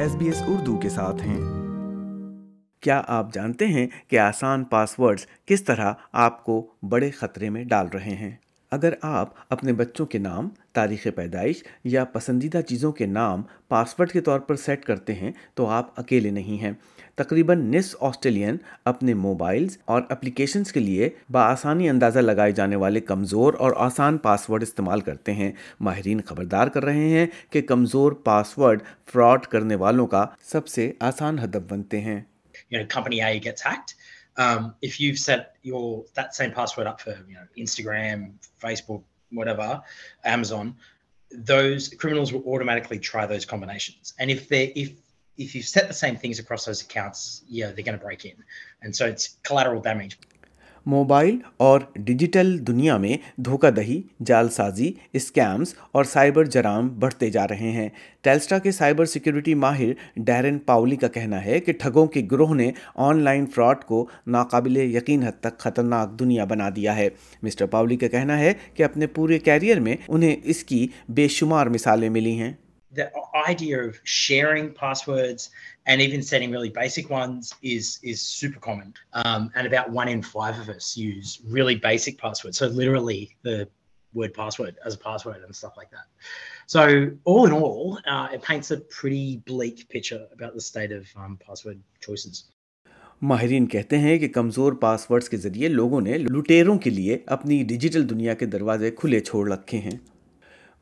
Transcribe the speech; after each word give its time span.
S 0.00 0.14
B 0.16 0.26
S 0.26 0.42
Urdu 0.46 0.76
کے 0.78 0.88
ساتھ 0.88 1.20
ہیں 1.22 1.40
کیا 2.82 3.02
آپ 3.06 3.32
جانتے 3.34 3.66
ہیں 3.66 3.86
کہ 4.08 4.18
آسان 4.18 4.64
پاسورڈز 4.64 5.26
کس 5.46 5.64
طرح 5.64 5.92
آپ 6.12 6.44
کو 6.44 6.56
بڑے 6.82 7.10
خطرے 7.10 7.50
میں 7.50 7.64
ڈال 7.64 7.88
رہے 7.88 8.14
ہیں 8.14 8.30
اگر 8.74 8.94
آپ 9.02 9.34
اپنے 9.50 9.72
بچوں 9.72 10.06
کے 10.06 10.18
نام 10.18 10.48
تاریخ 10.72 11.06
پیدائش 11.14 11.62
یا 11.84 12.04
پسندیدہ 12.04 12.60
چیزوں 12.60 12.92
کے 12.92 13.06
نام 13.06 13.42
پاسورڈ 13.68 14.12
کے 14.12 14.20
طور 14.20 14.40
پر 14.40 14.56
سیٹ 14.56 14.84
کرتے 14.84 15.14
ہیں 15.14 15.32
تو 15.54 15.66
آپ 15.68 16.00
اکیلے 16.00 16.30
نہیں 16.30 16.62
ہیں 16.62 16.72
تقریباً 17.14 17.60
نس 17.74 17.94
آسٹریلین 18.00 18.56
اپنے 18.84 19.14
موبائلز 19.14 19.76
اور 19.84 20.02
اپلیکیشنز 20.08 20.72
کے 20.72 20.80
لیے 20.80 21.08
بآسانی 21.30 21.88
اندازہ 21.88 22.18
لگائے 22.18 22.52
جانے 22.52 22.76
والے 22.76 23.00
کمزور 23.00 23.54
اور 23.54 23.72
آسان 23.76 24.18
پاسورڈ 24.18 24.62
استعمال 24.62 25.00
کرتے 25.00 25.32
ہیں 25.32 25.50
ماہرین 25.80 26.20
خبردار 26.20 26.68
کر 26.68 26.84
رہے 26.84 27.08
ہیں 27.08 27.26
کہ 27.50 27.62
کمزور 27.62 28.12
پاسورڈ 28.24 28.82
فراڈ 29.12 29.46
کرنے 29.46 29.74
والوں 29.74 30.06
کا 30.06 30.26
سب 30.42 30.68
سے 30.68 30.92
آسان 31.00 31.38
ہدف 31.38 31.72
بنتے 31.72 32.00
ہیں 32.00 32.20
پاسوڈ 36.54 36.86
انسٹاگرام 37.56 38.36
فیس 38.60 38.82
بک 38.82 39.02
موڈ 39.32 39.48
امازون 40.24 40.72
دس 41.30 41.94
موبائل 50.86 51.36
اور 51.56 51.80
ڈیجیٹل 51.96 52.56
دنیا 52.66 52.96
میں 52.96 53.16
دھوکہ 53.36 53.70
دہی 53.70 54.00
جال 54.26 54.48
سازی 54.48 54.92
اسکیمز 55.12 55.74
اور 55.92 56.04
سائبر 56.04 56.44
جرام 56.44 56.88
بڑھتے 56.88 57.30
جا 57.30 57.46
رہے 57.48 57.70
ہیں 57.70 57.88
ٹیلسٹا 58.22 58.58
کے 58.58 58.72
سائبر 58.72 59.04
سیکیورٹی 59.04 59.54
ماہر 59.54 59.92
ڈیرن 60.16 60.58
پاولی 60.58 60.96
کا 60.96 61.08
کہنا 61.08 61.44
ہے 61.44 61.60
کہ 61.60 61.72
ٹھگوں 61.72 62.06
کے 62.06 62.22
گروہ 62.32 62.54
نے 62.54 62.70
آن 62.94 63.18
لائن 63.18 63.46
فراڈ 63.46 63.84
کو 63.84 64.06
ناقابل 64.26 64.76
یقین 64.76 65.22
حد 65.22 65.40
تک 65.40 65.58
خطرناک 65.58 66.18
دنیا 66.20 66.44
بنا 66.44 66.68
دیا 66.76 66.96
ہے 66.96 67.08
مسٹر 67.42 67.66
پاولی 67.66 67.96
کا 67.96 68.08
کہنا 68.08 68.38
ہے 68.38 68.52
کہ 68.74 68.82
اپنے 68.82 69.06
پورے 69.06 69.38
کیریئر 69.38 69.80
میں 69.80 69.96
انہیں 70.08 70.36
اس 70.44 70.64
کی 70.64 70.86
بے 71.08 71.28
شمار 71.28 71.66
مثالیں 71.66 72.08
ملی 72.08 72.38
ہیں 72.40 72.52
the 72.94 73.10
idea 73.46 73.82
of 73.82 73.98
sharing 74.04 74.72
passwords 74.72 75.50
and 75.86 76.00
even 76.00 76.22
setting 76.22 76.50
really 76.50 76.70
basic 76.70 77.10
ones 77.10 77.52
is 77.62 77.98
is 78.02 78.20
super 78.20 78.60
common. 78.60 78.94
Um, 79.12 79.50
and 79.54 79.66
about 79.66 79.90
one 79.90 80.08
in 80.08 80.22
five 80.22 80.58
of 80.58 80.68
us 80.68 80.96
use 80.96 81.40
really 81.46 81.76
basic 81.76 82.18
passwords. 82.18 82.58
So 82.58 82.66
literally 82.66 83.36
the 83.42 83.68
word 84.14 84.32
password 84.32 84.76
as 84.86 84.94
a 84.94 84.98
password 84.98 85.42
and 85.44 85.54
stuff 85.54 85.76
like 85.76 85.90
that. 85.90 86.06
So 86.66 87.10
all 87.24 87.46
in 87.46 87.52
all, 87.52 87.98
uh, 88.06 88.28
it 88.32 88.42
paints 88.42 88.70
a 88.70 88.78
pretty 88.78 89.42
bleak 89.44 89.88
picture 89.88 90.26
about 90.32 90.54
the 90.54 90.60
state 90.60 90.92
of 90.92 91.06
um, 91.16 91.38
password 91.46 91.80
choices. 92.00 92.44
ماہرین 93.22 93.66
کہتے 93.72 93.98
ہیں 93.98 94.18
کہ 94.18 94.28
کمزور 94.28 94.72
passwords 94.80 95.28
کے 95.28 95.36
ذریعے 95.36 95.68
لوگوں 95.68 96.00
نے 96.00 96.16
لٹیروں 96.18 96.78
کے 96.78 96.90
لیے 96.90 97.18
اپنی 97.36 97.62
ڈیجیٹل 97.68 98.08
دنیا 98.10 98.34
کے 98.40 98.46
دروازے 98.54 98.90
کھلے 98.90 99.20
چھوڑ 99.20 99.48
رکھے 99.52 99.78
ہیں 99.78 99.96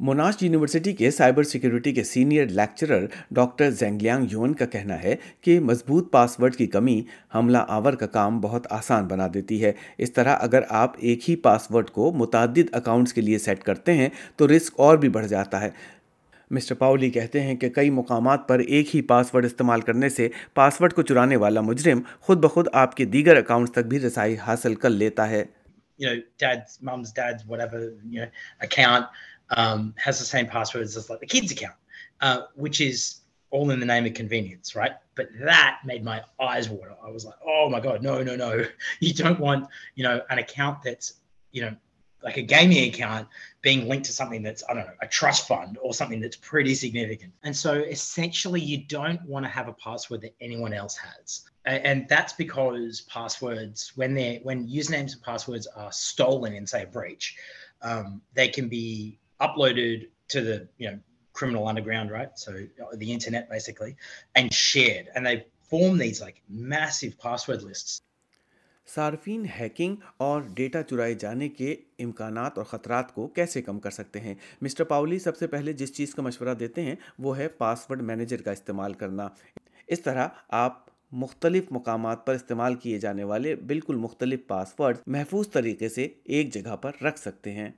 موناش 0.03 0.35
یونیورسٹی 0.41 0.93
کے 0.93 1.11
سائبر 1.11 1.43
سیکیورٹی 1.43 1.93
کے 1.93 2.03
senior 2.05 2.47
lecturer 2.47 3.05
doctor 3.31 3.71
Zhengliang 3.71 4.27
Yun 4.31 4.55
کا 4.55 4.67
کہنا 4.67 5.03
ہے 5.03 5.15
کہ 5.41 5.59
مضبوط 5.61 6.11
پاس 6.13 6.35
ورڈ 6.41 6.57
کی 6.57 6.67
کمی 6.67 7.01
حملہ 7.35 7.59
آور 7.69 7.93
کا 7.93 8.07
کام 8.07 8.41
بہت 8.41 8.67
آسان 8.71 9.07
بنا 9.07 9.29
دیتی 9.35 9.63
ہے 9.65 9.73
اس 9.99 10.13
طرح 10.13 10.37
اگر 10.41 10.63
آپ 10.69 10.97
ایک 10.99 11.31
ہی 11.31 11.37
پاس 11.37 11.71
ورڈ 11.71 11.91
کو 11.91 12.11
متعدد 12.13 12.75
اکاؤنٹس 12.75 13.13
کے 13.13 13.21
لیے 13.21 13.39
سیٹ 13.39 13.63
کرتے 13.63 13.95
ہیں 13.95 14.09
تو 14.37 14.49
رسک 14.49 14.81
اور 14.81 14.99
بھی 14.99 15.09
بڑھ 15.09 15.27
جاتا 15.27 15.61
ہے 15.61 15.71
مسٹر 16.51 16.75
پاؤلی 16.75 17.11
کہتے 17.11 17.41
ہیں 17.41 17.55
کہ 17.55 17.69
کئی 17.69 17.91
مقامات 17.93 18.49
پر 18.49 18.59
ایک 18.59 18.95
ہی 18.97 19.03
پاس 19.03 19.35
ورڈ 19.35 19.45
استعمال 19.45 19.81
کرنے 19.81 20.09
سے 20.09 20.29
پاس 20.55 20.81
ورڈ 20.81 20.93
کو 20.93 21.03
چرانے 21.03 21.37
والا 21.37 21.61
مجرم 21.61 22.01
خود 22.21 22.39
بخود 22.39 22.69
آپ 22.73 22.97
کے 22.97 23.05
دیگر 23.05 23.37
اکاؤنٹس 23.37 23.73
تک 23.73 23.87
بھی 23.87 24.01
رسائی 24.01 24.37
حاصل 24.37 24.75
کر 24.75 24.91
لیتا 24.91 25.29
ہے 25.31 25.45
um, 29.57 29.95
has 29.97 30.19
the 30.19 30.25
same 30.25 30.47
passwords 30.47 30.97
as 30.97 31.11
like 31.11 31.21
the 31.21 31.27
kids 31.27 31.53
account, 31.53 31.77
uh, 32.21 32.43
which 32.55 32.81
is 32.81 33.21
all 33.51 33.71
in 33.71 33.81
the 33.81 33.87
name 33.87 34.07
of 34.07 34.15
convenience, 34.15 34.75
right? 34.75 34.93
But 35.15 35.29
that 35.41 35.81
made 35.85 36.03
my 36.03 36.23
eyes 36.41 36.71
water. 36.71 36.95
I 37.05 37.11
was 37.11 37.25
like, 37.25 37.35
oh 37.47 37.69
my 37.69 37.81
God, 37.81 38.03
no, 38.03 38.23
no, 38.23 38.35
no. 38.35 38.65
You 39.01 39.13
don't 39.13 39.39
want, 39.39 39.69
you 39.95 40.05
know, 40.05 40.23
an 40.31 40.39
account 40.39 40.83
that's, 40.83 41.15
you 41.53 41.63
know, 41.63 41.77
like 42.25 42.37
a 42.37 42.43
gaming 42.43 42.89
account 42.89 43.29
being 43.61 43.89
linked 43.89 44.07
to 44.07 44.13
something 44.13 44.43
that's, 44.43 44.63
I 44.69 44.75
don't 44.75 44.87
know, 44.87 44.95
a 45.03 45.09
trust 45.09 45.49
fund 45.49 45.77
or 45.83 45.93
something 45.93 46.21
that's 46.21 46.37
pretty 46.37 46.75
significant. 46.75 47.33
And 47.43 47.55
so 47.55 47.75
essentially 47.75 48.61
you 48.61 48.79
don't 48.79 49.21
want 49.27 49.45
to 49.45 49.51
have 49.51 49.69
a 49.69 49.73
password 49.73 50.23
that 50.23 50.35
anyone 50.41 50.73
else 50.73 50.97
has. 50.97 51.43
And 51.65 52.09
that's 52.09 52.33
because 52.33 53.03
passwords, 53.03 53.93
when 53.97 54.15
they're, 54.15 54.39
when 54.45 54.67
usernames 54.67 55.13
and 55.13 55.23
passwords 55.23 55.67
are 55.67 55.93
stolen 55.93 56.55
in 56.55 56.67
say 56.67 56.85
a 56.85 56.87
breach, 56.87 57.37
um, 57.83 58.23
they 58.35 58.49
can 58.49 58.69
be 58.69 59.19
uploaded 59.41 60.07
to 60.29 60.41
the 60.41 60.69
you 60.79 60.91
know 60.91 60.99
criminal 61.35 61.67
underground 61.67 62.11
right 62.11 62.39
so 62.39 62.53
uh, 62.53 62.85
the 62.95 63.11
internet 63.13 63.49
basically 63.49 63.97
and 64.35 64.53
shared 64.53 65.09
and 65.15 65.27
they 65.27 65.45
form 65.73 65.99
these 65.99 66.21
like 66.21 66.43
massive 66.49 67.19
password 67.19 67.63
lists 67.63 68.03
صارفین 68.89 69.45
hacking 69.59 69.97
اور 70.17 70.43
data 70.55 70.83
چرائے 70.83 71.15
جانے 71.15 71.49
کے 71.49 71.75
امکانات 71.99 72.57
اور 72.59 72.65
خطرات 72.65 73.15
کو 73.15 73.27
کیسے 73.29 73.63
کم 73.63 73.79
کر 73.81 73.91
سکتے 73.91 74.21
ہیں 74.21 74.35
مسٹر 74.63 74.85
پاولی 74.85 75.19
سب 75.19 75.37
سے 75.37 75.47
پہلے 75.47 75.73
جس 75.73 75.95
چیز 75.97 76.15
کا 76.15 76.23
مشورہ 76.23 76.55
دیتے 76.55 76.83
ہیں 76.83 76.95
وہ 77.19 77.37
ہے 77.39 77.49
پاسورڈ 77.49 78.03
مینیجر 78.03 78.43
کا 78.43 78.51
استعمال 78.51 78.93
کرنا 78.93 79.29
اس 79.89 80.01
طرح 80.01 80.29
آپ 80.49 80.85
مختلف 81.13 81.73
مقامات 81.73 82.27
پر 82.27 82.35
استعمال 82.35 82.75
کیے 82.75 82.99
جانے 82.99 83.25
والے 83.25 83.55
بالکل 83.67 83.97
مختلف 83.97 84.47
پاسورڈ 84.47 84.99
محفوظ 85.07 85.51
طریقے 85.51 85.89
سے 85.89 86.09
ایک 86.25 86.53
جگہ 86.55 86.77
پر 86.77 87.03
رکھ 87.03 87.19
سکتے 87.19 87.53
ہیں 87.53 87.71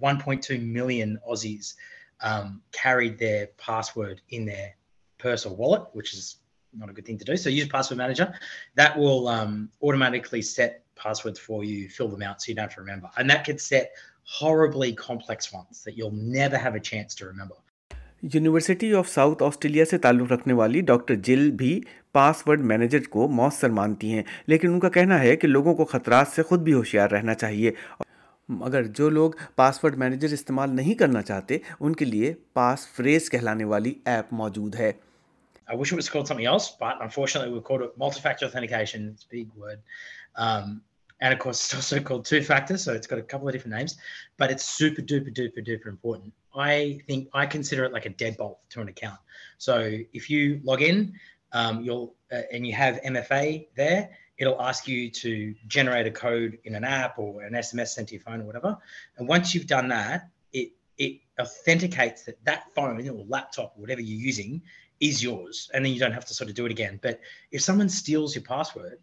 1.2 0.00 0.60
million 0.62 1.18
Aussies 1.28 1.74
um, 2.20 2.60
carried 2.72 3.18
their 3.18 3.48
password 3.58 4.20
in 4.30 4.44
their 4.44 4.76
purse 5.18 5.46
or 5.46 5.54
wallet, 5.54 5.82
which 5.92 6.14
is 6.14 6.36
not 6.74 6.90
a 6.90 6.92
good 6.92 7.06
thing 7.06 7.18
to 7.18 7.24
do. 7.24 7.36
So 7.36 7.48
use 7.48 7.68
password 7.68 7.98
manager. 7.98 8.32
That 8.76 8.98
will 8.98 9.28
um, 9.28 9.70
automatically 9.82 10.42
set 10.42 10.84
passwords 10.96 11.38
for 11.38 11.64
you, 11.64 11.88
fill 11.88 12.08
them 12.08 12.22
out 12.22 12.42
so 12.42 12.50
you 12.50 12.54
don't 12.54 12.64
have 12.64 12.74
to 12.74 12.80
remember. 12.80 13.10
And 13.16 13.28
that 13.30 13.44
could 13.44 13.60
set 13.60 13.92
horribly 14.24 14.92
complex 14.92 15.52
ones 15.52 15.82
that 15.84 15.96
you'll 15.96 16.12
never 16.12 16.56
have 16.56 16.74
a 16.74 16.80
chance 16.80 17.14
to 17.16 17.26
remember. 17.26 17.56
University 18.22 18.92
of 18.94 19.08
South 19.08 19.42
Australia 19.42 19.84
سے 19.90 19.98
تعلق 19.98 20.32
رکھنے 20.32 20.54
والی 20.54 20.80
doctor 20.88 21.14
جل 21.26 21.50
بھی 21.60 21.80
پاس 22.12 22.42
word 22.46 22.60
manager 22.70 23.06
کو 23.10 23.28
مؤثر 23.28 23.70
مانتی 23.78 24.12
ہیں 24.12 24.22
لیکن 24.46 24.72
ان 24.72 24.80
کا 24.80 24.88
کہنا 24.96 25.20
ہے 25.20 25.34
کہ 25.36 25.48
لوگوں 25.48 25.74
کو 25.74 25.84
خطرات 25.92 26.28
سے 26.34 26.42
خود 26.48 26.60
بھی 26.62 26.72
ہوشیار 26.72 27.10
رہنا 27.10 27.34
چاہیے 27.34 27.70
مگر 28.50 28.82
جو 28.82 29.10
لوگ 29.10 29.30
استعمال 30.32 30.70
نہیں 30.76 30.94
کرنا 30.94 31.22
چاہتے 31.22 31.58
ان 31.80 31.96
کے 31.96 32.04
لیے 32.04 32.34
پاس 32.52 32.86
فریز 32.88 33.30
کہلانے 33.30 33.64
والی 33.64 33.94
ایپ 34.04 34.32
موجود 34.32 34.74
ہے 50.78 50.92
Um, 51.52 51.82
you'll 51.82 52.14
uh, 52.32 52.42
and 52.52 52.66
you 52.66 52.74
have 52.74 53.02
MFA 53.02 53.66
there, 53.76 54.10
it'll 54.40 54.60
ask 54.60 54.88
you 54.88 55.10
to 55.10 55.54
generate 55.68 56.06
a 56.06 56.10
code 56.10 56.58
in 56.64 56.74
an 56.74 56.82
app 56.82 57.18
or 57.18 57.42
an 57.42 57.52
SMS 57.52 57.88
sent 57.88 58.08
to 58.08 58.14
your 58.14 58.22
phone 58.22 58.40
or 58.40 58.44
whatever. 58.44 58.76
And 59.18 59.28
once 59.28 59.54
you've 59.54 59.66
done 59.66 59.88
that, 59.88 60.30
it 60.52 60.72
it 60.96 61.20
authenticates 61.38 62.24
that 62.24 62.42
that 62.44 62.64
phone 62.74 63.06
or 63.08 63.24
laptop 63.36 63.74
or 63.76 63.80
whatever 63.82 64.00
you're 64.00 64.26
using 64.30 64.62
is 64.98 65.22
yours, 65.22 65.70
and 65.74 65.84
then 65.84 65.92
you 65.92 66.00
don't 66.00 66.12
have 66.12 66.26
to 66.30 66.34
sort 66.34 66.48
of 66.50 66.56
do 66.56 66.64
it 66.66 66.72
again. 66.72 66.98
But 67.02 67.20
if 67.52 67.60
someone 67.68 67.88
steals 67.88 68.34
your 68.34 68.44
password, 68.44 68.98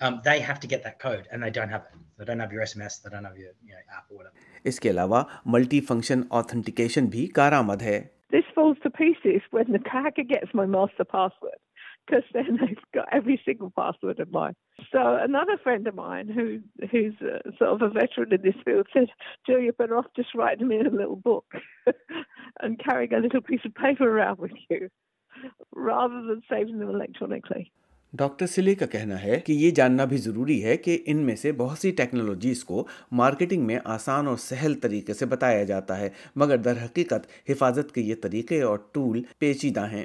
um, 0.00 0.20
they 0.24 0.38
have 0.40 0.60
to 0.60 0.66
get 0.66 0.82
that 0.84 0.98
code, 0.98 1.28
and 1.30 1.42
they 1.42 1.50
don't 1.50 1.68
have 1.68 1.82
it. 1.82 1.98
They 2.18 2.24
don't 2.24 2.40
have 2.40 2.52
your 2.52 2.62
SMS. 2.62 3.02
They 3.02 3.10
don't 3.10 3.24
have 3.24 3.38
your 3.38 3.52
you 3.64 3.72
know, 3.74 3.96
app 3.96 4.06
or 4.10 4.16
whatever. 4.18 4.34
اس 4.70 4.80
کے 4.80 4.90
علاوہ 4.90 5.22
multi 5.52 5.80
function 5.88 6.22
authentication 6.40 7.06
بھی 7.14 7.26
کارآمد 7.40 7.82
ہے 7.82 8.00
This 8.32 8.44
falls 8.54 8.78
to 8.82 8.90
pieces 8.90 9.46
when 9.50 9.72
the 9.72 9.80
hacker 9.92 10.22
gets 10.22 10.54
my 10.54 10.64
master 10.64 11.04
password. 11.04 11.58
because 12.06 12.24
then 12.32 12.58
they've 12.60 12.76
got 12.94 13.08
every 13.12 13.40
single 13.44 13.72
password 13.76 14.20
of 14.20 14.30
mine. 14.30 14.54
So 14.92 15.18
another 15.20 15.58
friend 15.62 15.86
of 15.86 15.94
mine 15.94 16.28
who 16.28 16.60
who's 16.90 17.14
a, 17.20 17.52
sort 17.58 17.70
of 17.70 17.82
a 17.82 17.90
veteran 17.90 18.32
in 18.32 18.42
this 18.42 18.60
field 18.64 18.86
said, 18.92 19.08
Jill, 19.46 19.60
you're 19.60 19.72
better 19.72 19.96
off 19.96 20.06
just 20.16 20.34
writing 20.34 20.68
me 20.68 20.80
a 20.80 20.90
little 20.90 21.16
book 21.16 21.46
and 22.60 22.80
carrying 22.82 23.12
a 23.12 23.18
little 23.18 23.42
piece 23.42 23.64
of 23.64 23.74
paper 23.74 24.08
around 24.08 24.38
with 24.38 24.52
you 24.68 24.88
rather 25.74 26.22
than 26.22 26.42
saving 26.50 26.78
them 26.78 26.90
electronically. 26.90 27.72
Doctor 28.12 28.46
سلے 28.46 28.74
کا 28.74 28.86
کہنا 28.86 29.22
ہے 29.22 29.38
کہ 29.40 29.52
یہ 29.52 29.70
جاننا 29.70 30.04
بھی 30.04 30.16
ضروری 30.16 30.62
ہے 30.64 30.76
کہ 30.76 30.98
ان 31.06 31.16
میں 31.16 31.34
سے 31.36 31.52
بہت 31.52 31.78
سی 31.78 31.90
ٹیکنالوجیز 31.90 32.64
کو 32.64 32.86
مارکیٹنگ 33.12 33.66
میں 33.66 33.78
آسان 33.84 34.26
اور 34.26 34.36
سہل 34.36 34.74
طریقے 34.74 35.14
سے 35.14 35.26
بتایا 35.26 35.62
جاتا 35.64 35.98
ہے 35.98 36.08
مگر 36.36 36.56
در 36.56 36.84
حقیقت 36.84 37.26
حفاظت 37.50 37.92
کے 37.94 38.00
یہ 38.00 38.14
طریقے 38.22 38.60
اور 38.62 38.78
ٹول 38.92 39.22
پیچیدہ 39.38 39.86
ہیں 39.90 40.04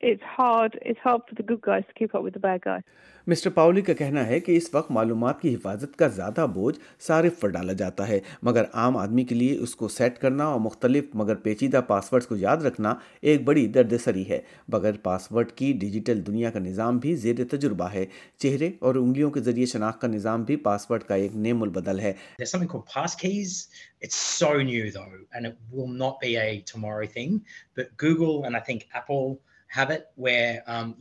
It's 0.00 0.22
hard. 0.22 0.78
It's 0.82 1.00
hard 1.00 1.22
for 1.26 1.34
the 1.34 1.42
good 1.42 1.62
guys 1.62 1.84
to 1.86 1.92
keep 1.94 2.14
up 2.14 2.22
with 2.22 2.34
the 2.34 2.40
bad 2.40 2.60
guys. 2.60 2.82
Mr. 3.26 3.50
Pauli 3.52 3.82
کا 3.82 3.92
کہنا 3.92 4.26
ہے 4.26 4.38
کہ 4.40 4.56
اس 4.56 4.68
وقت 4.72 4.90
معلومات 4.90 5.40
کی 5.40 5.54
حفاظت 5.54 5.96
کا 5.98 6.08
زیادہ 6.08 6.46
بوجھ 6.54 6.76
صارف 7.02 7.40
پر 7.40 7.48
ڈالا 7.48 7.72
جاتا 7.72 8.08
ہے 8.08 8.18
مگر 8.42 8.64
عام 8.72 8.96
آدمی 8.96 9.24
کے 9.24 9.34
لیے 9.34 9.56
اس 9.58 9.74
کو 9.76 9.88
سیٹ 9.88 10.18
کرنا 10.18 10.44
اور 10.46 10.60
مختلف 10.60 11.04
مگر 11.14 11.34
پیچیدہ 11.36 11.80
پاسورڈز 11.86 12.26
کو 12.26 12.36
یاد 12.36 12.64
رکھنا 12.66 12.94
ایک 13.22 13.42
بڑی 13.44 13.66
درد 13.68 13.94
سری 14.04 14.28
ہے 14.28 14.40
بغیر 14.68 14.96
پاسورڈ 15.02 15.52
کی 15.52 15.72
ڈیجیٹل 15.80 16.26
دنیا 16.26 16.50
کا 16.50 16.58
نظام 16.58 16.98
بھی 16.98 17.14
زیر 17.16 17.44
تجربہ 17.50 17.90
ہے 17.92 18.04
چہرے 18.38 18.70
اور 18.80 18.94
انگلیوں 18.94 19.30
کے 19.30 19.40
ذریعے 19.40 19.66
شناخت 19.66 20.00
کا 20.00 20.08
نظام 20.08 20.44
بھی 20.44 20.56
پاسورڈ 20.68 21.04
کا 21.04 21.14
ایک 21.14 21.36
نیم 21.38 21.62
البدل 21.62 22.00
ہے 22.00 22.12
There's 27.76 29.34
لیے 29.66 30.96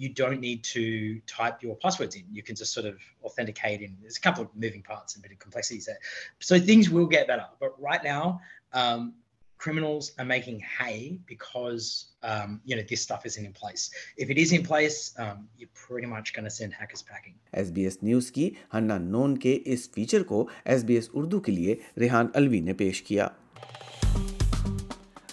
ریحان 21.98 22.28
الوی 22.34 22.60
نے 22.60 22.74
پیش 22.74 23.04
کیا 23.04 23.28